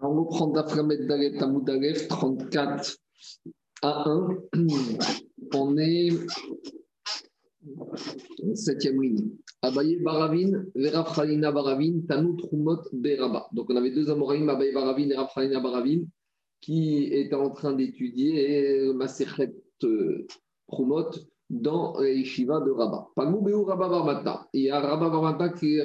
[0.00, 1.68] On reprend d'Aframet Dalet Tamoud
[2.08, 2.96] 34
[3.82, 4.28] à 1.
[5.54, 6.10] On est
[8.54, 9.30] septième ligne.
[9.62, 13.48] Abaye Baravin, Verafralina Baravin, Tanou Trumot Beraba.
[13.52, 16.02] Donc on avait deux Amoraïm, Abaye Baravin et Rafralina Baravin,
[16.60, 19.54] qui étaient en train d'étudier Maserhet
[19.84, 20.26] euh,
[20.68, 21.10] Trumot
[21.48, 23.08] dans les Shiva de Rabat.
[23.14, 24.48] Pagou Béou Rabat.
[24.52, 25.78] Il y a Rabat Barmata qui,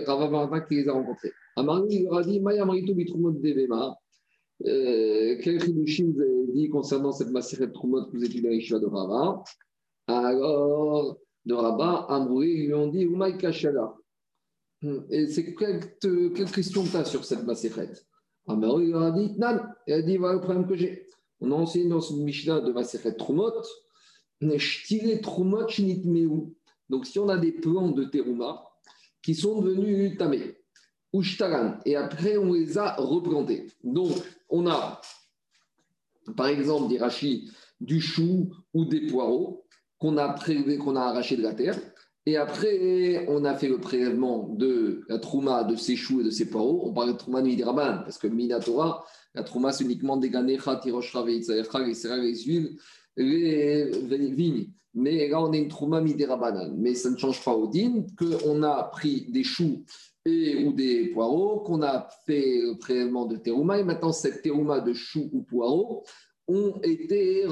[0.68, 1.32] qui les a rencontrés.
[1.56, 3.96] Amari leur a dit Maya Maritou Bitrumot Devema.
[4.66, 8.62] Euh, quel chidushim vous avez dit concernant cette Maserhet Trumot que vous étudiez dans les
[8.62, 9.44] Shiva de Rabat?
[10.08, 13.94] Alors, de Rabat, Amroué, ils lui ont dit Umaï Kashala.
[15.12, 17.92] Et c'est quelle, quelle question tu as sur cette Maserhet
[18.48, 19.74] Amroué il leur a dit Nan.
[19.86, 21.08] Il a dit Voilà le problème que j'ai.
[21.40, 23.52] On a enseigné dans ce Mishnah de Maserhet Trumot
[24.42, 24.60] donc,
[27.06, 28.64] si on a des plants de terouma
[29.22, 30.56] qui sont devenus tamés,
[31.14, 31.22] ou
[31.86, 33.68] et après on les a replantés.
[33.84, 34.12] Donc,
[34.50, 35.02] on a,
[36.36, 39.66] par exemple, des rachis, du chou ou des poireaux
[40.00, 41.80] qu'on a prélevé, qu'on a arraché de la terre.
[42.26, 46.30] Et après, on a fait le prélèvement de la trouma de ces choux et de
[46.30, 46.84] ces poireaux.
[46.86, 51.26] On parle de trouma midiraban, parce que Minatora, la trouma, c'est uniquement des ganecha, tiroshra,
[51.26, 52.78] les les huiles
[53.18, 54.72] les vignes.
[54.94, 56.76] Mais là, on est une trouma midérabanan.
[56.78, 59.84] Mais ça ne change pas au din qu'on a pris des choux
[60.26, 63.80] et, ou des poireaux, qu'on a fait le prélèvement de terouma.
[63.80, 66.04] Et maintenant, cette terouma de choux ou poireaux
[66.48, 67.46] ont été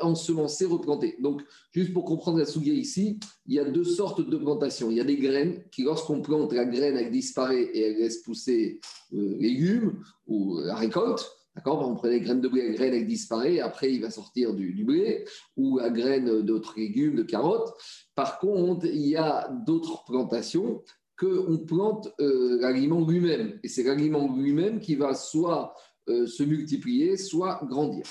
[0.00, 1.16] ensemencés, replantés.
[1.20, 4.90] Donc, juste pour comprendre la souillée ici, il y a deux sortes de plantations.
[4.90, 8.22] Il y a des graines qui, lorsqu'on plante la graine, elle disparaît et elle laisse
[8.22, 8.80] pousser
[9.12, 11.30] euh, légumes ou la récolte.
[11.56, 14.52] D'accord On prend les graines de blé, la graine elle disparaît, après il va sortir
[14.52, 15.24] du, blé
[15.56, 17.72] ou la graine d'autres légumes, de carottes.
[18.14, 20.82] Par contre, il y a d'autres plantations
[21.18, 23.58] qu'on plante euh, l'aliment lui-même.
[23.62, 25.74] Et c'est l'aliment lui-même qui va soit
[26.10, 28.04] euh, se multiplier, soit grandir.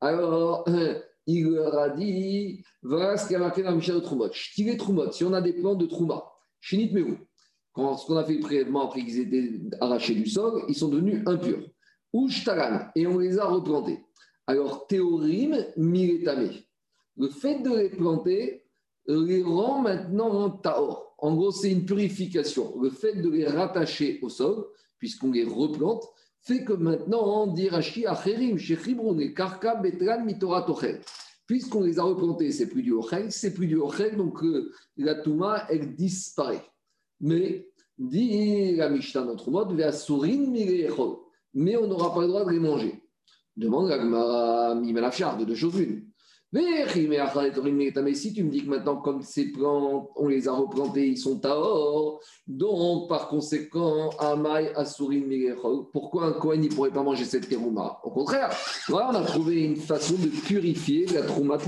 [0.00, 0.66] Alors,
[1.26, 4.30] il leur a dit voilà ce qu'il y a marqué dans Michel de Troumot.
[4.78, 6.24] Troumot, si on a des plantes de Trouma,
[6.58, 6.90] Chinit
[7.72, 11.22] quand ce qu'on a fait prélèvement après qu'ils étaient arrachés du sol, ils sont devenus
[11.26, 11.68] impurs
[12.12, 12.28] ou
[12.94, 14.00] et on les a replantés.
[14.46, 16.50] Alors, théorim, miretame.
[17.16, 18.64] Le fait de les planter
[19.06, 21.14] les rend maintenant en taor.
[21.18, 22.80] En gros, c'est une purification.
[22.80, 24.66] Le fait de les rattacher au sol,
[24.98, 26.04] puisqu'on les replante,
[26.40, 28.56] fait que maintenant, on dit Rashi Acherim,
[29.20, 31.00] et Karka, Betran, Mitora, Tochel.
[31.46, 35.14] Puisqu'on les a replantés, c'est plus du Ochel, c'est plus du Ochel, donc euh, la
[35.14, 36.62] Touma, elle disparaît.
[37.20, 41.16] Mais, dit la Mishnah, notre mode, Veasurin, Mirechol
[41.54, 43.02] mais on n'aura pas le droit de les manger.
[43.56, 46.08] Demande la Gemara de deux choses l'une.
[46.50, 46.88] Mais
[48.14, 51.38] si tu me dis que maintenant, comme ces plantes, on les a replantés, ils sont
[51.38, 55.28] taor, donc par conséquent, Amai Asurin
[55.92, 58.00] pourquoi un Kohen ne pourrait pas manger cette terouma?
[58.02, 58.48] Au contraire,
[58.88, 61.58] voilà, on a trouvé une façon de purifier la trouma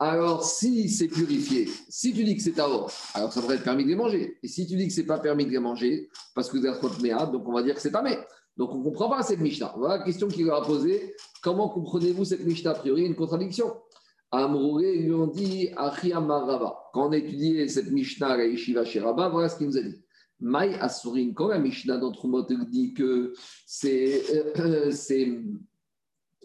[0.00, 3.84] Alors, si c'est purifié, si tu dis que c'est taor, alors ça devrait être permis
[3.84, 4.36] de les manger.
[4.42, 7.46] Et si tu dis que c'est pas permis de les manger, parce que c'est donc
[7.46, 8.18] on va dire que c'est tamé.
[8.60, 9.72] Donc on ne comprend pas cette Mishnah.
[9.78, 11.14] Voilà la question qu'il leur a posée.
[11.42, 12.72] Comment comprenez-vous cette Mishnah?
[12.72, 13.74] A priori, une contradiction.
[14.30, 15.88] Amrouré lui ont dit Quand
[16.94, 19.96] on a cette Mishnah à Yeshiva chez Rabba, voilà ce qu'il nous a dit.
[20.40, 22.28] Maï Asurin, quand la Mishnah d'entre
[22.70, 23.32] dit que
[23.64, 24.22] c'est
[24.58, 25.40] euh, ces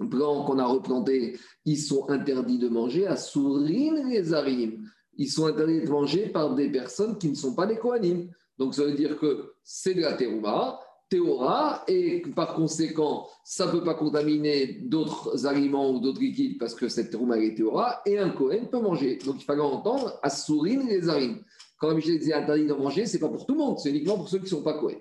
[0.09, 4.89] plants qu'on a replantés, ils sont interdits de manger, Asurin les Arim.
[5.17, 8.29] Ils sont interdits de manger par des personnes qui ne sont pas des Kohanim.
[8.57, 10.79] Donc ça veut dire que c'est de la terouma,
[11.09, 16.73] théora, et par conséquent, ça ne peut pas contaminer d'autres aliments ou d'autres liquides parce
[16.73, 19.19] que cette théouma est théora, et un Kohen peut manger.
[19.25, 21.43] Donc il fallait entendre à sourine les arines.
[21.77, 23.89] Quand la Michel disait interdit de manger, ce n'est pas pour tout le monde, c'est
[23.89, 24.97] uniquement pour ceux qui ne sont pas Kohen.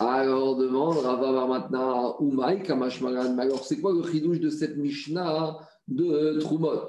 [0.00, 3.38] Alors demande Rava maintenant Umaï Kamashmaran.
[3.38, 6.88] Alors c'est quoi le chidouche de cette Mishnah de Trumot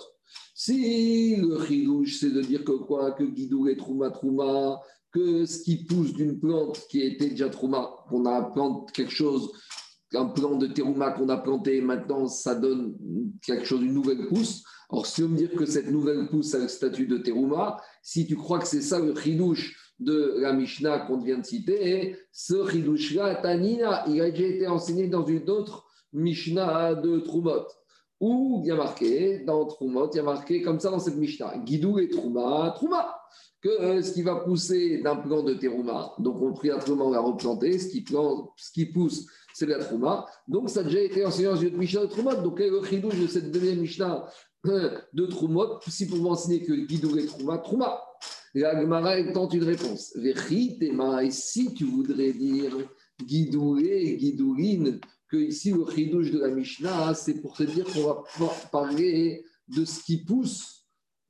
[0.55, 3.11] Si le chidouche c'est de dire que quoi?
[3.11, 4.81] Que Guidou et Trouma Trouma,
[5.15, 9.49] que ce qui pousse d'une plante qui était déjà trouma, qu'on a planté quelque chose,
[10.13, 12.95] un plant de terouma qu'on a planté, maintenant ça donne
[13.41, 14.63] quelque chose, une nouvelle pousse.
[14.89, 18.27] Alors, si on me dire que cette nouvelle pousse a le statut de terouma, si
[18.27, 22.69] tu crois que c'est ça le chidouche de la Mishnah qu'on vient de citer, ce
[22.69, 27.65] chidouche-là, Tanina, il a déjà été enseigné dans une autre Mishnah de Trumot.
[28.19, 31.17] Où il y a marqué, dans Trumot, il y a marqué comme ça dans cette
[31.17, 33.15] Mishnah, Guidou et Trouma, Trouma
[33.61, 37.11] que euh, ce qui va pousser d'un plant de terouma, donc on prie un on
[37.11, 40.25] l'a replanter, ce qui, ce qui pousse, c'est la trouma.
[40.47, 42.35] Donc ça a déjà été enseigné dans une Mishnah de Trouma.
[42.35, 44.27] Donc le chidouche de cette deuxième Mishnah
[44.67, 48.01] euh, de Troumot, si pour m'enseigner que Guidou et Trouma, Trouma
[48.53, 50.13] La Gemara tente une réponse.
[50.17, 52.75] Et si tu voudrais dire
[53.23, 54.99] Guidou et Guidouline,
[55.29, 59.85] que ici, le chidouche de la Mishnah, c'est pour te dire qu'on va parler de
[59.85, 60.74] ce qui pousse,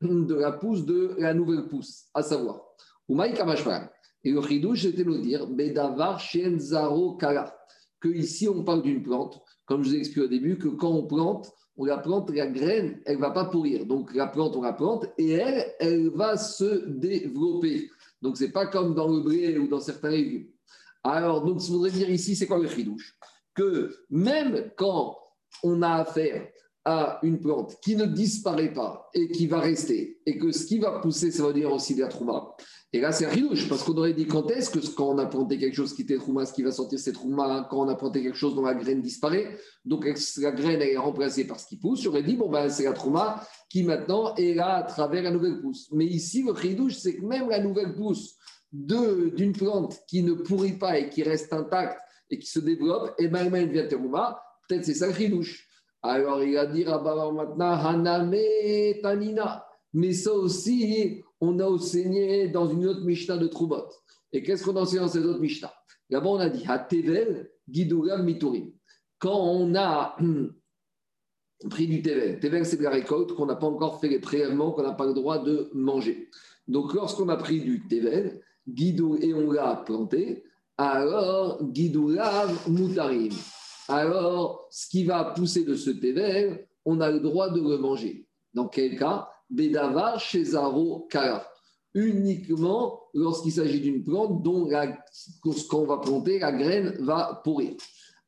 [0.06, 2.62] de la pousse de la nouvelle pousse, à savoir,
[3.08, 7.56] et le chidouche, c'était nous dire, Bedavar Shenzaro Kala,
[8.00, 10.92] que ici, on parle d'une plante, comme je vous ai expliqué au début, que quand
[10.92, 13.86] on plante, on la plante, la graine, elle ne va pas pourrir.
[13.86, 17.90] Donc la plante, on la plante et elle, elle va se développer.
[18.22, 20.48] Donc ce n'est pas comme dans le blé ou dans certains légumes.
[21.04, 23.16] Alors, donc, ce voudrait dire ici, c'est quoi le chidouche
[23.54, 25.16] Que même quand
[25.64, 26.48] on a affaire
[26.86, 30.78] à une plante qui ne disparaît pas et qui va rester, et que ce qui
[30.78, 32.56] va pousser, ça va dire aussi de la trouma.
[32.94, 35.26] Et là, c'est un ridouche, parce qu'on aurait dit quand est-ce que quand on a
[35.26, 37.96] planté quelque chose qui était trouma, ce qui va sortir, c'est trouma, quand on a
[37.96, 41.78] planté quelque chose dont la graine disparaît, donc la graine est remplacée par ce qui
[41.78, 45.32] pousse, j'aurais dit, bon, ben, c'est la trouma qui maintenant est là à travers la
[45.32, 45.90] nouvelle pousse.
[45.92, 48.36] Mais ici, le ridouche, c'est que même la nouvelle pousse
[48.72, 52.00] d'une plante qui ne pourrit pas et qui reste intacte
[52.30, 54.40] et qui se développe, et ben, elle devient trouma,
[54.70, 55.68] peut-être c'est ça le ridouche.
[56.08, 56.56] Alors il
[56.88, 58.36] ah bah, maintenant, Haname
[59.02, 59.66] Tanina.
[59.94, 63.88] Mais ça aussi, on a enseigné dans une autre Mishnah de Troubot.
[64.32, 65.74] Et qu'est-ce qu'on a enseigné dans cette autre Mishnah?
[66.10, 68.72] Là-bas, on a dit, Hatevel Giduram Miturim.
[69.18, 70.16] Quand on a
[71.70, 74.72] pris du Tevel, Tevel, c'est de la récolte qu'on n'a pas encore fait les prélèvements,
[74.72, 76.30] qu'on n'a pas le droit de manger.
[76.68, 80.44] Donc, lorsqu'on a pris du Tevel, et on l'a planté,
[80.78, 83.32] alors Gidourav Mutarim
[83.88, 88.28] alors ce qui va pousser de ce thé on a le droit de le manger.
[88.54, 89.28] Dans quel cas?
[89.50, 91.46] Bedava Zaro Kara.
[91.94, 94.70] Uniquement lorsqu'il s'agit d'une plante dont
[95.70, 97.76] quand on va planter, la graine va pourrir.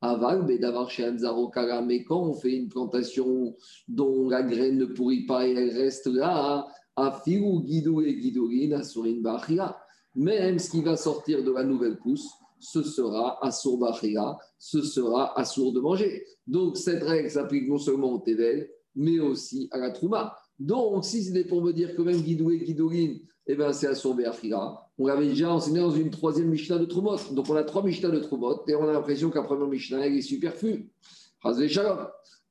[0.01, 1.81] Aval, Bedavar Anzaro Kara.
[1.81, 3.56] Mais quand on fait une plantation
[3.88, 9.21] dont la graine ne pourrit pas et elle reste là, Afiru Guidou et Guidourin, Asurin
[9.21, 9.77] Bachia.
[10.15, 12.27] Même ce qui va sortir de la nouvelle pousse,
[12.59, 16.25] ce sera Assour Bachia, ce sera Assour de manger.
[16.45, 20.36] Donc cette règle s'applique non seulement au Tevel, mais aussi à la Trouma.
[20.59, 24.77] Donc si c'était pour me dire que même Guidoué, Guidouline, eh ben, c'est Assour Bachia,
[24.98, 27.18] on l'avait déjà enseigné dans une troisième Mishnah de Troumot.
[27.33, 30.15] Donc on a trois Mishnah de Troumot et on a l'impression qu'un première Mishnah, elle
[30.15, 30.89] est superflue.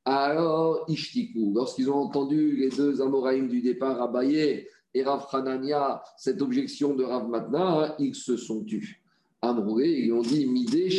[0.05, 6.41] Alors, Ishtiku, lorsqu'ils ont entendu les deux Amoraïm du départ, Abaye et Rav Hanania, cette
[6.41, 9.03] objection de Rav Matna, ils se sont tus.
[9.79, 10.89] Ils ont dit Midé,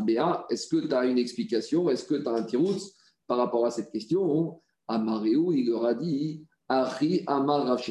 [0.00, 1.88] Bea, est-ce que tu as une explication?
[1.88, 2.94] Est-ce que tu as un tiroutz
[3.26, 4.60] par rapport à cette question?
[4.88, 7.82] Amaréou, il leur a dit Ari Amar Rav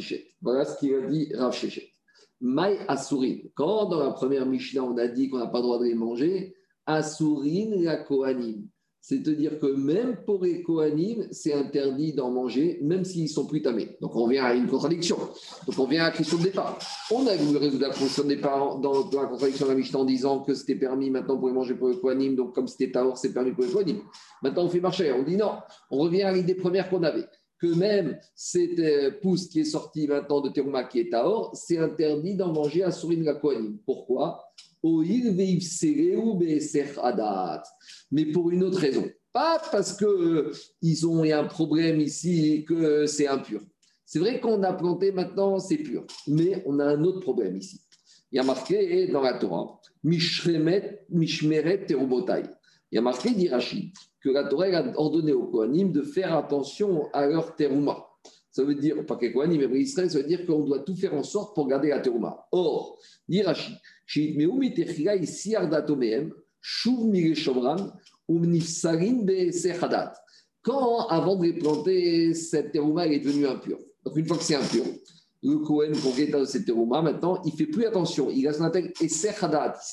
[0.41, 1.55] Voilà ce qu'il a dit Rav.
[2.41, 3.37] Maï Asurin.
[3.53, 5.93] Quand dans la première Mishnah, on a dit qu'on n'a pas le droit de les
[5.93, 8.67] manger, Asurin la Kohanim
[9.01, 10.63] c'est-à-dire que même pour les
[11.31, 13.97] c'est interdit d'en manger, même s'ils sont plus tamés.
[13.99, 15.17] Donc on vient à une contradiction.
[15.65, 16.77] Donc on vient à la question de départ.
[17.09, 20.05] On a voulu résoudre la question de départ dans, la contradiction de la Mishnah en
[20.05, 23.33] disant que c'était permis maintenant pour les manger pour les donc comme c'était Taor, c'est
[23.33, 23.95] permis pour les.
[24.43, 25.53] Maintenant on fait marcher, on dit non,
[25.89, 27.25] on revient à l'idée première qu'on avait
[27.59, 31.77] que même cette euh, pousse qui est sortie maintenant de Terouma qui est Taor, c'est
[31.77, 33.77] interdit d'en manger à Sourine la Kohanim.
[33.85, 34.43] Pourquoi?
[38.11, 39.05] Mais pour une autre raison.
[39.33, 40.53] Pas parce qu'ils euh,
[41.05, 43.61] ont un problème ici et que c'est impur.
[44.05, 46.05] C'est vrai qu'on a planté maintenant, c'est pur.
[46.27, 47.79] Mais on a un autre problème ici.
[48.31, 52.43] Il y a marqué dans la Torah, Mishmeret Terubotai.
[52.91, 56.35] Il y a marqué, dit Rachid, que la Torah a ordonné aux Kohanim de faire
[56.35, 58.10] attention à leur terouma.
[58.51, 61.67] Ça veut dire, pas mais ça veut dire qu'on doit tout faire en sorte pour
[61.67, 62.47] garder la terouma.
[62.51, 63.77] Or, dit Rachid,
[70.63, 73.79] quand, avant de les planter, cette terouma est devenue impure.
[74.05, 74.83] Donc, une fois que c'est impur,
[75.43, 78.29] le Kohen, propriétaire de cette terouma, maintenant, il fait plus attention.
[78.29, 78.51] Il a
[79.01, 79.07] et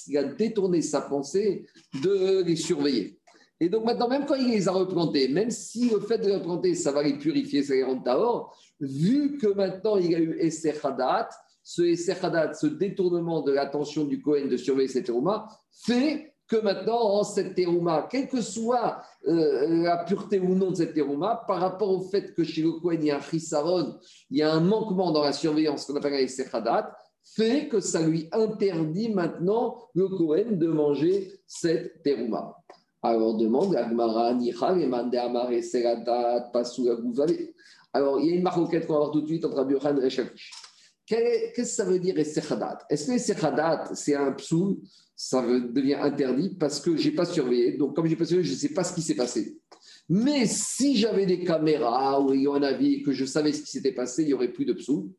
[0.09, 1.67] Il a détourné sa pensée
[2.03, 3.18] de les surveiller.
[3.61, 6.37] Et donc, maintenant, même quand il les a replantés, même si le fait de les
[6.37, 10.39] replanter, ça va les purifier, ça les rend tahor, vu que maintenant il a eu
[10.39, 10.75] Esser
[11.65, 17.55] ce ce détournement de l'attention du Cohen de surveiller cette terouma, fait que maintenant, cette
[17.55, 22.01] terouma, quelle que soit euh, la pureté ou non de cette terouma, par rapport au
[22.01, 23.99] fait que chez le Cohen, il y a un chisaron,
[24.31, 28.01] il y a un manquement dans la surveillance qu'on appelle les sechadat, fait que ça
[28.01, 32.57] lui interdit maintenant le Cohen de manger cette terouma.
[33.09, 36.95] Alors demande Agmara, Nichal, Emande Amare, Seradat, Pasula,
[37.95, 40.11] Alors il y a une maroquette qu'on va voir tout de suite entre Abiyohan et
[40.11, 40.51] Shakish.
[41.07, 44.83] Qu'est-ce que ça veut dire Essechadat Est-ce que Essechadat, c'est un psou
[45.17, 47.79] Ça devient interdit parce que je n'ai pas surveillé.
[47.79, 49.57] Donc, comme je n'ai pas surveillé, je ne sais pas ce qui s'est passé.
[50.11, 53.71] Mais si j'avais des caméras ou il y en avait que je savais ce qui
[53.71, 55.11] s'était passé, il n'y aurait plus de psou.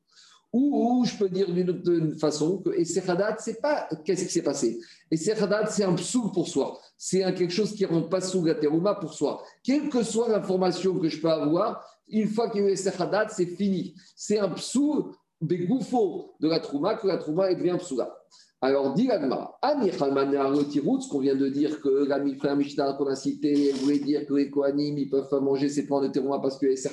[0.51, 4.79] Ou, je peux dire d'une autre façon que Esserhadat, c'est pas qu'est-ce qui s'est passé?
[5.11, 6.79] Esserhadat, c'est un psou pour soi.
[6.97, 9.43] C'est quelque chose qui rend pas sous la terouma pour soi.
[9.63, 13.29] Quelle que soit l'information que je peux avoir, une fois qu'il y a eu Esserhadat,
[13.29, 13.93] c'est fini.
[14.15, 18.11] C'est un psou des gouffos de la trouma que la trouma devient psoula.
[18.61, 23.99] Alors, dit l'agma, ce qu'on vient de dire que la Mishnah qu'on a cité, voulait
[23.99, 26.91] dire que les Kohanim, ils peuvent pas manger ces plants de terouma parce que c'est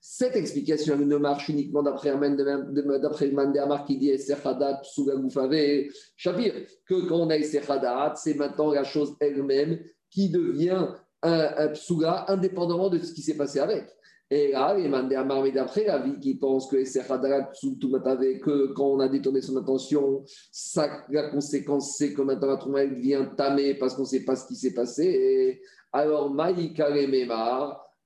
[0.00, 6.52] Cette explication ne marche uniquement d'après d'après le qui dit Sechadat, Psuga Goufave, Shapir,
[6.88, 9.78] que quand on a Sechadat, c'est maintenant la chose elle-même
[10.10, 10.88] qui devient
[11.22, 13.86] un, un psuga indépendamment de ce qui s'est passé avec.
[14.30, 19.08] Et là, il m'a dit d'après, la vie qui pense que que quand on a
[19.08, 24.02] détourné son attention, ça, la conséquence, c'est que maintenant la trauma devient tamée parce qu'on
[24.02, 25.60] ne sait pas ce qui s'est passé.
[25.92, 26.88] Alors, Maïka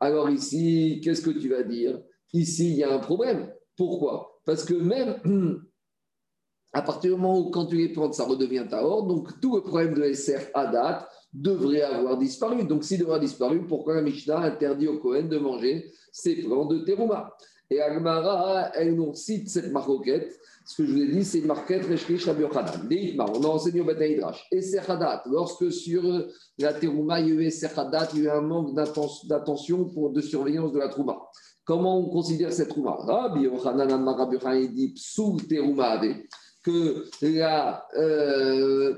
[0.00, 2.00] alors ici, qu'est-ce que tu vas dire?
[2.32, 3.52] Ici, il y a un problème.
[3.76, 4.40] Pourquoi?
[4.44, 5.20] Parce que même
[6.72, 9.56] à partir du moment où, quand tu les prends, ça redevient ta horde, donc tout
[9.56, 12.64] le problème de SR à date devrait avoir disparu.
[12.64, 16.66] Donc, s'il devrait avoir disparu, pourquoi la Mishnah interdit au Cohen de manger ces plants
[16.66, 17.34] de terouma.
[17.70, 20.38] Et Agmara, elle nous cite cette maroquette.
[20.64, 22.88] Ce que je vous ai dit, c'est une marquette Reshkish Rabbi Yochanan.
[23.18, 24.46] On a enseigné au Bataïdrash.
[24.50, 26.02] Et Serhadat, lorsque sur
[26.58, 30.72] la terouma, il y a eu Serhadat, il y a un manque d'attention de surveillance
[30.72, 31.18] de la trouma.
[31.64, 36.00] Comment on considère cette trouma Rabbi Yochanan, Rabbi Yochanan, il dit Psou terouma
[36.62, 37.86] que la.
[37.96, 38.94] Euh,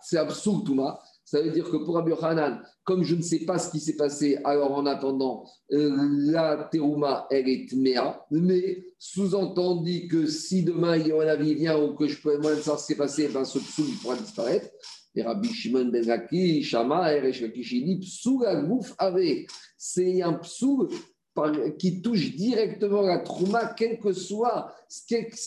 [0.00, 1.00] c'est un psou touma
[1.32, 3.96] ça veut dire que pour Rabbi Hanan, comme je ne sais pas ce qui s'est
[3.96, 5.96] passé, alors en attendant, euh,
[6.26, 11.54] la terouma, elle est méa, mais sous-entendu que si demain il y a un avis
[11.54, 13.96] vient ou que je peux moins savoir ce qui s'est passé, ben ce psou, il
[13.96, 14.68] pourra disparaître.
[15.14, 19.46] Et Rabbi Shimon ben Zaki, Shama, dit psou la gouf avait.
[19.78, 20.86] C'est un psou
[21.78, 24.70] qui touche directement la trouma, quel que soit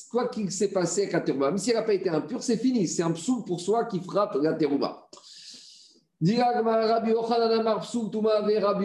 [0.10, 1.52] quoi qu'il s'est passé avec la terouma.
[1.52, 2.88] Même si elle n'a pas été impure, c'est fini.
[2.88, 5.08] C'est un psou pour soi qui frappe la terouma.
[6.22, 7.12] Rabbi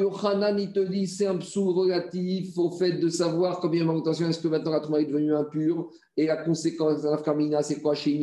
[0.01, 4.29] Yochanan, il te dit c'est un psou relatif au fait de savoir combien de attention
[4.29, 7.95] est-ce que maintenant la Trouma est devenue impure et la conséquence la Kamina, c'est quoi?
[7.95, 8.21] Chez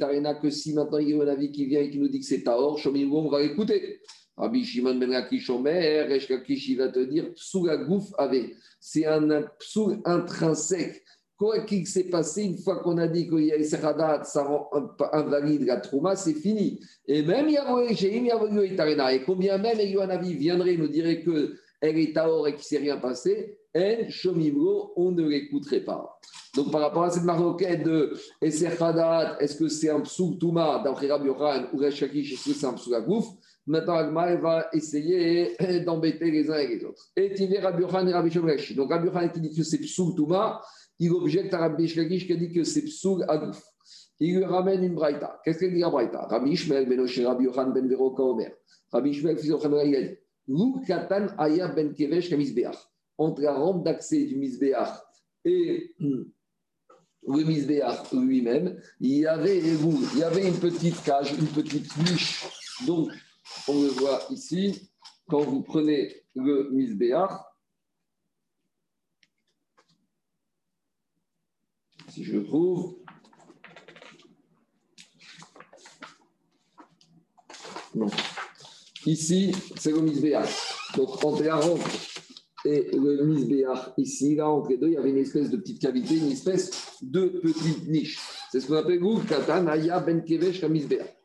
[0.00, 2.18] Tarena que si maintenant il y a un avis qui vient et qui nous dit
[2.18, 4.00] que c'est Taor, on va l'écouter.
[4.36, 8.54] Rabbi Shimon ben Lakish Omer, il va te dire psou la gouf avait.
[8.80, 11.04] C'est un psou intrinsèque
[11.38, 14.70] Quoi qu'il s'est passé, une fois qu'on a dit qu'il y a Seradat, ça rend
[15.12, 16.80] invalide la Trouma, c'est fini.
[17.06, 22.60] Et même Yahweh, et combien même Yohanavi viendrait nous dirait qu'elle est Taor et qu'il
[22.60, 26.18] ne s'est rien passé, En Shomimro, on ne l'écouterait pas.
[26.54, 31.08] Donc par rapport à cette maroquette de Esserhadat, est-ce que c'est un psouk Touma d'après
[31.08, 33.26] Rabbi Yohan ou Reshakish, est-ce que c'est un psouk Agouf
[33.66, 37.10] Maintenant, Agma va essayer d'embêter les uns et les autres.
[37.16, 38.74] Et tu Rabbi Yohan et Rabbi Shomresh.
[38.74, 40.62] Donc Rabbi Yohan qui dit que c'est psouk Touma,
[40.98, 43.62] il objecte à Rabbi Shkagish qui a dit que c'est Psoug Agouf.
[44.18, 45.40] Il lui ramène une braïta.
[45.44, 46.26] Qu'est-ce qu'il dit à braïta?
[46.26, 48.52] Rabbi Ishmael ben Rabbi Yohan ben Veroka Omer.
[48.90, 50.16] Rabbi Ishmael, fils de il a dit
[50.48, 52.76] Lou Katan Aya ben Kevesh Misbeach.
[53.18, 54.88] Entre la rampe d'accès du Misbeach
[55.44, 61.96] et le Misbeach lui-même, il y avait il y avait une petite cage, une petite
[61.98, 62.44] niche.
[62.86, 63.10] Donc,
[63.68, 64.90] on le voit ici,
[65.28, 67.30] quand vous prenez le Misbeach,
[72.22, 72.96] je trouve.
[77.94, 78.06] Non.
[79.06, 80.50] Ici, c'est le misbéach.
[80.96, 81.86] Donc, entre la rentre
[82.64, 85.80] et le misbéach, ici, là, entre les deux, il y avait une espèce de petite
[85.80, 88.18] cavité, une espèce de petite niche.
[88.50, 91.16] C'est ce qu'on appelle Gouf Katan Aya Ben Kevesh Misbéach.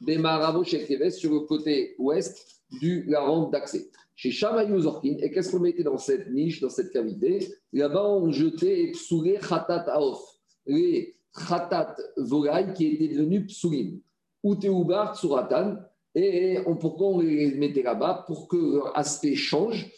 [0.00, 3.88] Bemaravo chez Kevesh, sur le côté ouest de la rampe d'accès.
[4.14, 7.46] Chez Shamayou Zorkin, et qu'est-ce qu'on mettait dans cette niche, dans cette cavité?
[7.72, 10.20] Là-bas, on jetait Psoulé Khatat Aof
[10.68, 14.00] les khatat volailles qui étaient devenus psulim,
[14.42, 15.76] ou teubar tsuratan,
[16.14, 18.24] et on, pourquoi on les mettait là-bas?
[18.26, 19.90] Pour que leur aspect change,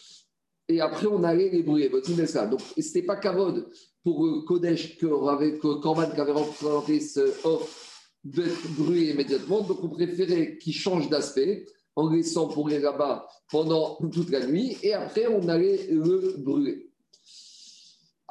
[0.68, 1.88] et après on allait les brûler.
[1.88, 3.68] Donc ce n'était pas Kavod
[4.02, 7.86] pour Kodesh que, que qui avait représenté ce off
[8.22, 14.30] d'être brûlé immédiatement, donc on préférait qu'il change d'aspect en laissant pour là-bas pendant toute
[14.30, 16.89] la nuit, et après on allait le brûler.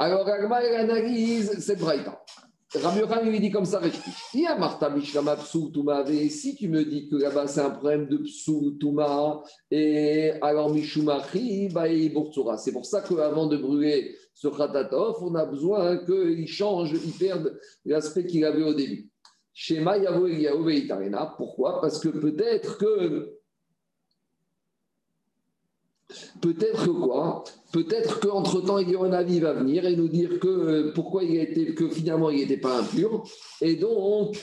[0.02, 2.24] Alors, Agma, il analyse cette braïta.
[2.74, 3.82] Rabbi Yochanan lui dit comme ça,
[6.30, 9.42] si tu me dis que là-bas c'est un problème de psou touma,
[9.72, 11.70] et alors mishumachi,
[12.58, 17.60] c'est pour ça qu'avant de brûler ce khatatov, on a besoin qu'il change, il perde
[17.84, 19.10] l'aspect qu'il avait au début.
[19.52, 20.28] Shema Yavo
[21.36, 21.82] Pourquoi?
[21.82, 23.39] Parce que peut-être que
[26.42, 27.44] Peut-être que quoi?
[27.72, 31.44] Peut-être qu'entre-temps, il y avis va venir et nous dire que euh, pourquoi il a
[31.44, 33.24] été, que finalement il n'était pas impur,
[33.62, 34.36] et donc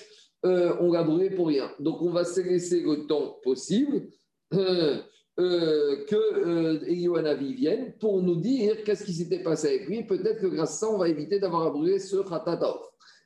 [0.45, 1.71] euh, on l'a brûlé pour rien.
[1.81, 4.09] Donc on va se laisser le temps possible
[4.55, 5.01] euh,
[5.39, 10.05] que avis vienne pour nous dire qu'est-ce qui s'était passé avec lui.
[10.05, 12.79] Peut-être que grâce à ça, on va éviter d'avoir à brûler ce Khatatov.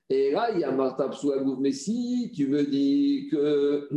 [0.09, 3.88] Et là, il y a Martha Psouagouf, mais si tu veux dire que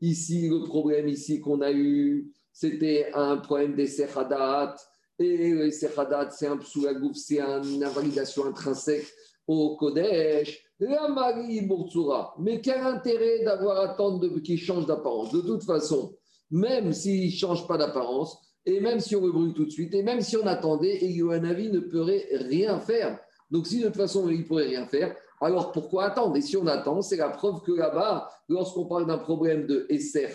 [0.00, 4.76] ici, le problème ici qu'on a eu, c'était un problème des Sechadat.
[5.18, 9.06] Et les Sechadat, c'est un psoulagouf, c'est une invalidation intrinsèque
[9.46, 10.64] au Kodesh.
[10.78, 12.34] La Marie Bourtsura.
[12.38, 15.32] Mais quel intérêt d'avoir à attendre qu'il change d'apparence?
[15.32, 16.16] De toute façon,
[16.50, 19.94] même s'il ne change pas d'apparence, et même si on le brûle tout de suite,
[19.94, 20.98] et même si on attendait,
[21.44, 23.18] avis ne pourrait rien faire.
[23.50, 26.36] Donc, si de toute façon, il ne pourrait rien faire, alors pourquoi attendre?
[26.36, 30.28] Et si on attend, c'est la preuve que là-bas, lorsqu'on parle d'un problème de Esser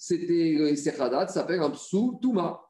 [0.00, 2.60] c'était le Hadat, ça s'appelle un psou Touma.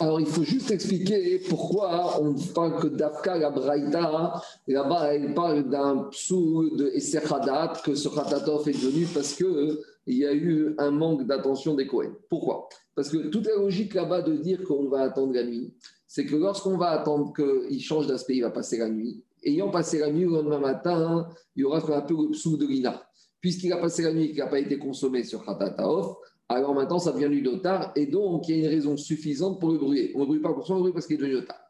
[0.00, 5.68] Alors il faut juste expliquer pourquoi on parle que d'Afka, la Braïda, là-bas, elle parle
[5.70, 10.74] d'un psou de Esser Hadat, que ce Hadatov est devenu parce qu'il y a eu
[10.76, 12.12] un manque d'attention des Kohen.
[12.28, 12.68] Pourquoi?
[12.94, 15.72] Parce que toute la logique là-bas de dire qu'on va attendre la nuit,
[16.06, 19.24] c'est que lorsqu'on va attendre qu'il change d'aspect, il va passer la nuit.
[19.42, 22.66] Ayant passé la nuit, le lendemain matin, il y aura qu'on appelle le psou de
[22.66, 23.08] Lina.
[23.40, 26.16] Puisqu'il a passé la nuit et qu'il n'a pas été consommé sur Hatataof,
[26.48, 29.70] alors maintenant ça devient du dotard et donc il y a une raison suffisante pour
[29.70, 30.12] le brûler.
[30.14, 31.60] On ne le brûle pas pour ça, on le brûle parce qu'il est devenu dotard.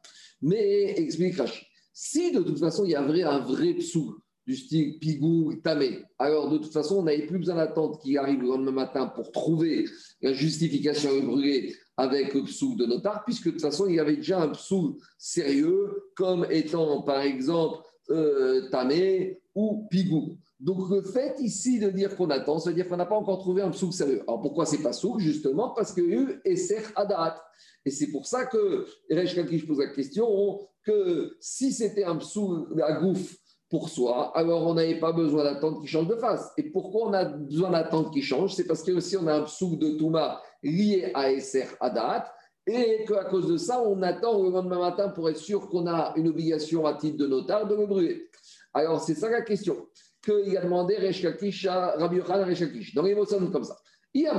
[0.41, 4.99] Mais, explique Rachid, si de toute façon il y avait un vrai psou du style
[4.99, 8.73] pigou, tamé, alors de toute façon on n'avait plus besoin d'attendre qu'il arrive le lendemain
[8.73, 9.85] matin pour trouver
[10.23, 14.01] la justification de brûler avec le psou de notar, puisque de toute façon il y
[14.01, 20.39] avait déjà un psou sérieux comme étant par exemple euh, tamé ou pigou.
[20.61, 23.39] Donc le fait ici de dire qu'on attend, ça veut dire qu'on n'a pas encore
[23.39, 24.23] trouvé un psouk sérieux.
[24.27, 25.71] Alors pourquoi c'est pas souk Justement?
[25.71, 27.41] Parce qu'il y a eu Esser Adat.
[27.85, 32.69] Et c'est pour ça que Resh je pose la question que si c'était un psouk
[32.81, 33.37] à gouf
[33.71, 36.51] pour soi, alors on n'avait pas besoin d'attendre qu'il change de face.
[36.57, 38.55] Et pourquoi on a besoin d'attendre qu'il change?
[38.55, 42.33] C'est parce que aussi on a un psouk de Touma lié à Esser Adat
[42.67, 46.13] et qu'à cause de ça, on attend le lendemain matin pour être sûr qu'on a
[46.17, 48.29] une obligation à titre de notaire de le brûler.
[48.75, 49.87] Alors c'est ça la question
[50.23, 51.25] qu'il a demandé Resh
[51.67, 52.95] à Rabbi Yochanan Resh Lakish.
[52.95, 53.77] Donc les mots sonnent comme ça.
[54.15, 54.31] Si tu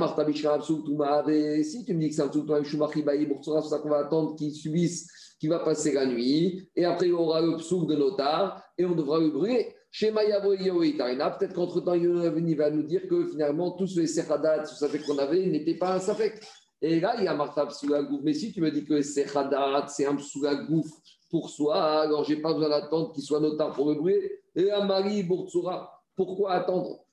[1.94, 5.48] me dis que c'est un Touma Shumachibaï pour ça qu'on va attendre qu'il subisse, qu'il
[5.48, 9.20] va passer la nuit, et après il aura le psouk de notar, et on devra
[9.20, 9.74] le brûler.
[9.92, 14.98] Chez Mayavo peut-être qu'entre-temps, il va nous dire que finalement, tous ces Sechadat, ce fait
[15.00, 16.40] qu'on avait, n'était pas un Safek.
[16.82, 18.20] Et là, il y a Martha Psoulagouf.
[18.22, 20.86] Mais si tu me dis que Sechadat, c'est un Psoulagouf
[21.30, 24.84] pour soi, alors j'ai pas besoin d'attendre qu'il soit notar pour le brûler et à
[24.84, 26.02] Marie Bourtsura.
[26.16, 27.04] Pourquoi attendre?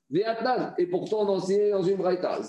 [0.78, 2.40] Et pourtant, on enseigne dans une braïta.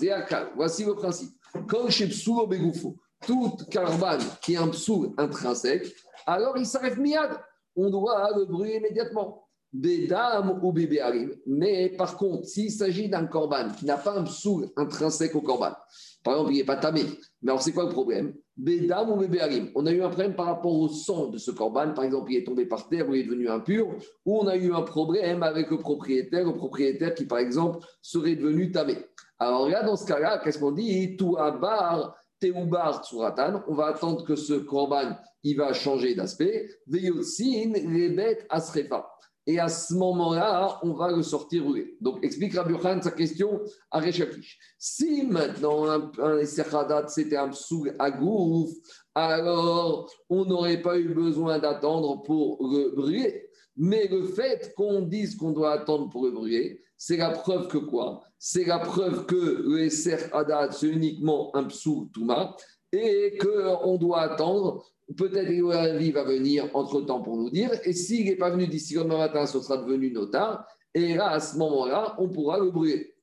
[0.55, 1.31] Voici le principe.
[1.67, 5.93] Quand chez Psoul Begoufo, tout karban qui est un psoul intrinsèque,
[6.25, 7.37] alors il s'arrête miad.
[7.75, 9.48] On doit le brûler immédiatement.
[9.71, 11.37] Bédam ou bébé arrive.
[11.45, 15.73] Mais par contre, s'il s'agit d'un corban qui n'a pas un psoul intrinsèque au corban,
[16.23, 17.03] par exemple, il n'est pas tamé,
[17.41, 18.33] mais alors c'est quoi le problème?
[18.57, 19.69] Bédam ou bébé harim.
[19.75, 21.93] On a eu un problème par rapport au sang de ce corban.
[21.93, 23.87] Par exemple, il est tombé par terre il est devenu impur.
[24.25, 28.35] Ou on a eu un problème avec le propriétaire, le propriétaire qui, par exemple, serait
[28.35, 28.97] devenu tamé.
[29.37, 31.15] Alors là, dans ce cas-là, qu'est-ce qu'on dit?
[31.15, 33.63] Tout bar, teubar tsuratan.
[33.69, 36.67] On va attendre que ce corban, il va changer d'aspect.
[36.85, 39.07] Veyotsin, rebet asrefa.
[39.49, 41.97] Et à ce moment-là, on va le sortir roulé.
[41.99, 43.59] Donc, explique Rabbi Khan sa question
[43.89, 44.59] à Rechakish.
[44.77, 46.45] Si maintenant un, un
[47.07, 48.69] c'était un psou à gouf,
[49.15, 53.49] alors on n'aurait pas eu besoin d'attendre pour le brûler.
[53.75, 57.79] Mais le fait qu'on dise qu'on doit attendre pour le brûler, c'est la preuve que
[57.79, 58.21] quoi?
[58.37, 60.29] C'est la preuve que le Ser
[60.73, 62.55] c'est uniquement un psou Touma
[62.91, 64.85] et qu'on doit attendre
[65.17, 67.71] Peut-être qu'il va venir entre-temps pour nous dire.
[67.83, 70.67] Et s'il n'est pas venu d'ici le matin, ce sera devenu notard.
[70.93, 73.15] Et là, à ce moment-là, on pourra le brûler.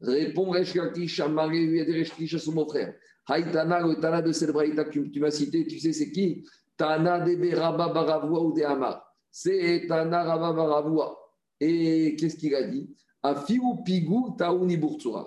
[0.00, 2.94] Répond Resh Lakish à Marie, Resh à son beau-frère.
[3.26, 6.46] Haïtana, le Tana de cette que tu m'as cité, tu sais c'est qui?
[6.76, 9.04] Tana de Beraba Baravua ou de Hamar.
[9.30, 11.16] C'est Tana Rabba Baravua.
[11.60, 12.88] Et qu'est-ce qu'il a dit?
[13.22, 14.80] Afiou Pigou Taouni.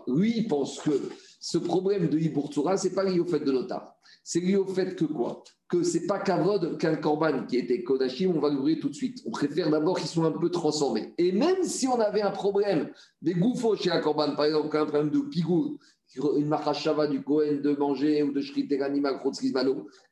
[0.08, 0.92] Lui, il pense que
[1.40, 3.96] ce problème de Iburtsura, ce n'est pas lié au fait de notard.
[4.34, 5.44] C'est lié au fait que quoi?
[5.68, 9.22] Que c'est pas Kavod qu'un Korban qui était Kodashim, on va l'ouvrir tout de suite.
[9.26, 11.14] On préfère d'abord qu'ils soient un peu transformés.
[11.18, 14.86] Et même si on avait un problème des gouffos chez un Korban, par exemple, un
[14.86, 15.80] problème de pigou,
[16.16, 19.20] une machashava du Kohen de manger ou de shriter l'animal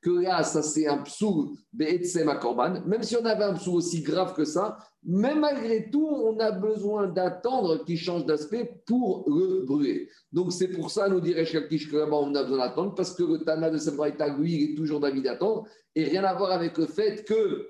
[0.01, 2.81] que là, ça c'est un psoul be'etsem korban.
[2.85, 6.51] Même si on avait un psoul aussi grave que ça, même malgré tout, on a
[6.51, 10.09] besoin d'attendre qu'il change d'aspect pour le brûler.
[10.31, 13.39] Donc c'est pour ça, nous dirait Shakish, que on a besoin d'attendre, parce que le
[13.39, 16.85] Tana de Sabraïta, lui, il est toujours d'avis d'attendre, et rien à voir avec le
[16.85, 17.67] fait que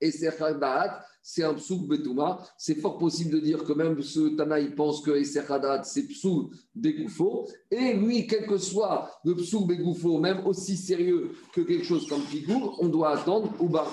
[0.00, 2.38] et c'est un psouk betouma.
[2.56, 5.42] C'est fort possible de dire que même ce Tana, il pense que Eser
[5.84, 7.48] c'est psouk begoufo.
[7.70, 12.22] Et lui, quel que soit le psouk begoufo, même aussi sérieux que quelque chose comme
[12.22, 13.92] figure, on doit attendre ou bar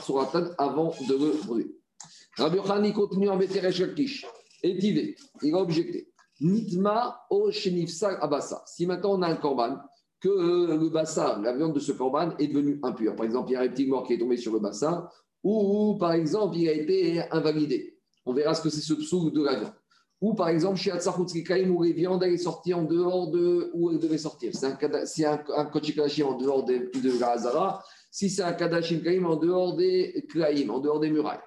[0.58, 1.76] avant de le brûler.
[2.38, 3.82] Rabbi Khani continue en Beteresh
[4.64, 6.10] Et il a objecté.
[6.42, 8.64] Nitma o shenifsal abassa.
[8.66, 9.78] Si maintenant on a un korban,
[10.24, 13.14] que le bassin, la viande de ce korban est devenue impure.
[13.16, 15.10] Par exemple, il y a un petit mort qui est tombé sur le bassin,
[15.44, 17.98] ou, par exemple, il a été invalidé.
[18.26, 19.74] On verra ce que c'est ce psou de la viande.
[20.22, 20.94] Ou par exemple, chez
[21.44, 24.52] Kaim, où les viandes est sortie en dehors de où elle devait sortir.
[24.54, 29.36] C'est un, si un, en dehors de, de la si c'est un Kadashim Kaim en
[29.36, 31.42] dehors des Klaim, en dehors des murailles.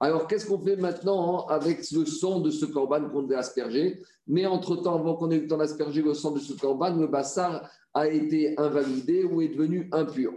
[0.00, 4.02] Alors, qu'est-ce qu'on fait maintenant avec le sang de ce corban qu'on devait asperger?
[4.26, 7.06] Mais entre-temps, avant qu'on ait eu le temps d'asperger le sang de ce corban, le
[7.06, 10.34] bassar a été invalidé ou est devenu impur.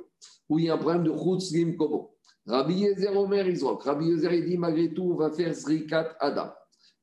[0.50, 1.12] Ou il y a un problème de
[1.54, 2.11] Lim Kobo.
[2.48, 3.84] Rabbi Yezer Omer Izrok.
[3.84, 6.52] Rabbi Yezer dit malgré tout, on va faire Zrikat Adam.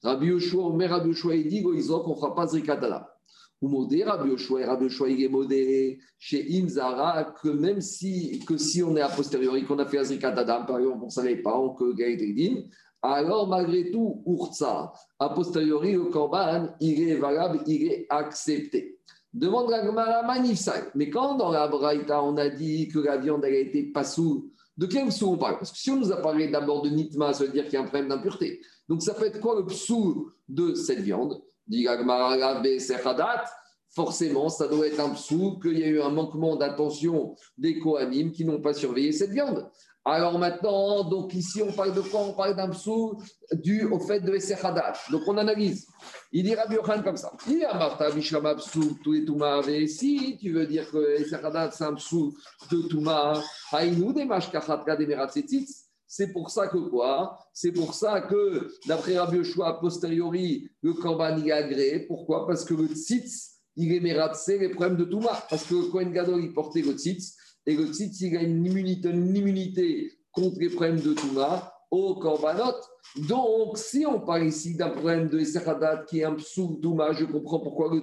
[0.03, 3.03] Rabbi Yoshua Omer Rabbi Yoshua dit Izrok, on ne fera pas Zrikat Adam.
[3.61, 8.57] Ou modé Rabbi Yoshua, Rabbi Yoshua il est modé chez Imzara que même si, que
[8.57, 11.37] si on est a posteriori, qu'on a fait Zrikat Adam, par exemple, on ne savait
[11.37, 12.63] pas, on que Gaïtridin,
[13.03, 18.99] alors malgré tout, Urza, a posteriori, le Korban, il est valable, il est accepté.
[19.33, 20.91] Demande la Gemara Manifsal.
[20.95, 24.05] Mais quand dans la Braïta, on a dit que la viande, elle a été pas
[24.05, 25.59] sous de quel psou on parle?
[25.59, 27.77] Parce que si on nous a parlé d'abord de nitma, ça veut dire qu'il y
[27.77, 28.61] a un problème d'impureté.
[28.89, 31.43] Donc ça peut être quoi le psou de cette viande?
[33.91, 38.31] Forcément, ça doit être un psou qu'il y a eu un manquement d'attention des coanimes
[38.31, 39.69] qui n'ont pas surveillé cette viande.
[40.05, 42.21] Alors maintenant, donc ici, on parle de quoi?
[42.21, 43.21] On parle d'un psou
[43.53, 44.95] dû au fait de Hadat.
[45.11, 45.87] Donc on analyse.
[46.33, 47.33] Il dit Rabbi Yochan comme ça.
[47.47, 51.95] Il a Martha Bishama psou et Touma Si tu veux dire que Hadat c'est un
[51.95, 52.35] psou
[52.71, 55.15] de Touma, Haïnou des Mashkachatka des
[56.07, 57.39] C'est pour ça que quoi?
[57.53, 62.07] C'est pour ça que, d'après Rabbi Yoshua, a posteriori, le Korban y est agréé.
[62.07, 62.47] Pourquoi?
[62.47, 65.45] Parce que le Tzitz, il est les problèmes de Touma.
[65.51, 67.37] Parce que Kohen Gadol, il portait le Tzitz
[67.69, 68.65] et le il a une
[69.37, 72.77] immunité, contre les problèmes de Touma au korbanot.
[73.29, 77.27] Donc, si on parle ici d'un problème de Eseradat qui est un psou Touma, je
[77.27, 78.01] comprends pourquoi le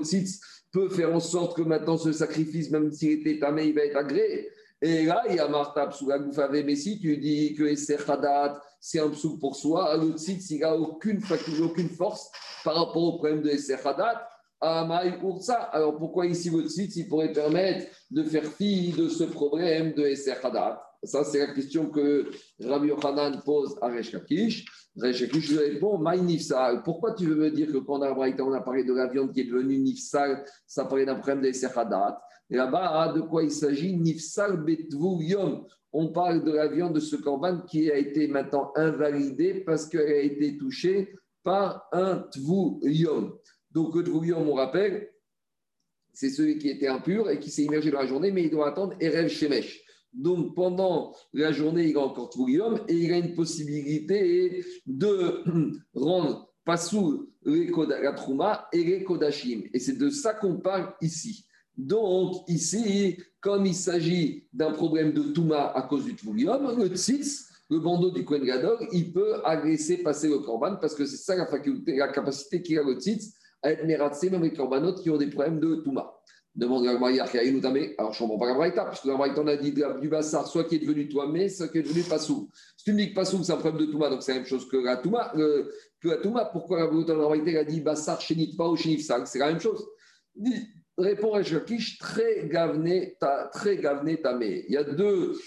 [0.72, 3.98] peut faire en sorte que maintenant ce sacrifice, même s'il était tamé, il va être
[3.98, 4.50] agréé.
[4.84, 9.00] Et là, il y a Martha Psouga Goufave, mais si tu dis que Eseradat, c'est
[9.00, 10.14] un psou pour soi, le
[10.52, 11.20] il n'a aucune,
[11.64, 12.30] aucune force
[12.64, 14.28] par rapport au problème de Eseradat.
[14.66, 20.02] Alors pourquoi ici votre site, il pourrait permettre de faire fi de ce problème de
[20.04, 20.82] Esser Hadat?
[21.04, 26.82] Ça, c'est la question que Rabbi Yochanan pose à Resh Kakish lui répond Maï Nifsal.
[26.84, 29.52] Pourquoi tu veux me dire que quand on a parlé de la viande qui est
[29.52, 32.20] devenue Nifsal, ça parlait d'un problème de Esser Hadat?
[32.50, 33.96] Et là-bas, de quoi il s'agit?
[33.96, 35.66] Nifsal Betvu Yom.
[35.94, 40.12] On parle de la viande de ce corban qui a été maintenant invalidée parce qu'elle
[40.12, 43.38] a été touchée par un Tvu Yom.
[43.76, 45.12] Donc, le Dvouyom, on rappelle,
[46.14, 48.70] c'est celui qui était impur et qui s'est immergé dans la journée, mais il doit
[48.70, 49.84] attendre Erev Shemesh.
[50.14, 55.44] Donc, pendant la journée, il a encore Dvouyom et il a une possibilité de
[55.94, 59.64] rendre Passou la Trouma et les Kodashim.
[59.74, 61.46] Et c'est de ça qu'on parle ici.
[61.78, 67.50] Donc, ici, comme il s'agit d'un problème de Touma à cause du Dvouyom, le Tzitz,
[67.70, 68.44] le bandeau du Kohen
[68.94, 72.80] il peut agresser, passer le Korban parce que c'est ça la, faculté, la capacité qu'il
[72.80, 73.34] a le Tzitz
[73.66, 76.14] à même les corbanotes qui ont des problèmes de Touma.
[76.56, 79.16] Demande à Maïa qui a Alors, je ne comprends pas la Braïta, parce que la
[79.16, 82.02] Braïta, on a dit du Bassar, soit qui est devenu Toumé, soit qui est devenu
[82.04, 82.50] Passou.
[82.78, 84.48] Si tu me dis que Passou, c'est un problème de Touma, donc c'est la même
[84.48, 88.70] chose que la Touma, euh, que la Touma pourquoi la a dit Bassar, Chénit pas
[88.70, 89.86] ou Chénit C'est la même chose.
[90.98, 93.18] Répond à Shakish, très gavné,
[93.52, 94.64] très gavné tamé.
[94.70, 95.38] Il y a deux,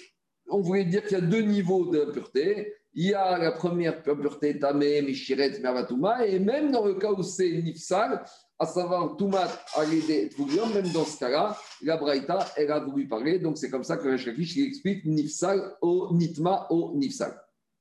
[0.50, 2.74] on voulait dire qu'il y a deux niveaux d'impureté.
[3.00, 7.22] Il y a la première pureté tamé, mishiret, mervatuma, et même dans le cas où
[7.22, 8.24] c'est nifsal,
[8.58, 10.30] à savoir tumat, alédé,
[10.74, 14.08] même dans ce cas-là, la braïta, elle a voulu parler, donc c'est comme ça que
[14.08, 17.40] Rechakish explique nifsal au nitma au nifsal.